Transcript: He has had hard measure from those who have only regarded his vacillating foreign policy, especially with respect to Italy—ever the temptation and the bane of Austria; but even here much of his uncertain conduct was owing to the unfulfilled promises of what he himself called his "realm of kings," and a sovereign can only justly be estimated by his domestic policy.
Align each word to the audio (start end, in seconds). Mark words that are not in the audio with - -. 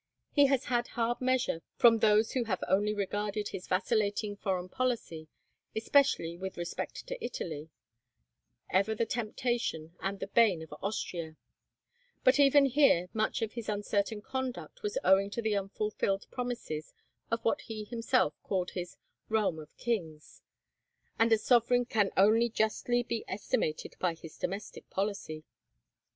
He 0.31 0.47
has 0.47 0.65
had 0.65 0.87
hard 0.97 1.21
measure 1.21 1.61
from 1.75 1.99
those 1.99 2.31
who 2.31 2.45
have 2.45 2.63
only 2.67 2.91
regarded 2.91 3.49
his 3.49 3.67
vacillating 3.67 4.35
foreign 4.35 4.67
policy, 4.67 5.27
especially 5.75 6.35
with 6.39 6.57
respect 6.57 7.05
to 7.05 7.23
Italy—ever 7.23 8.95
the 8.95 9.05
temptation 9.05 9.95
and 9.99 10.19
the 10.19 10.25
bane 10.25 10.63
of 10.63 10.73
Austria; 10.81 11.35
but 12.23 12.39
even 12.39 12.65
here 12.65 13.09
much 13.13 13.43
of 13.43 13.53
his 13.53 13.69
uncertain 13.69 14.23
conduct 14.23 14.81
was 14.81 14.97
owing 15.03 15.29
to 15.29 15.39
the 15.43 15.55
unfulfilled 15.55 16.25
promises 16.31 16.95
of 17.29 17.45
what 17.45 17.61
he 17.61 17.83
himself 17.83 18.33
called 18.41 18.71
his 18.71 18.97
"realm 19.29 19.59
of 19.59 19.77
kings," 19.77 20.41
and 21.19 21.31
a 21.31 21.37
sovereign 21.37 21.85
can 21.85 22.09
only 22.17 22.49
justly 22.49 23.03
be 23.03 23.23
estimated 23.27 23.95
by 23.99 24.15
his 24.15 24.35
domestic 24.39 24.89
policy. 24.89 25.43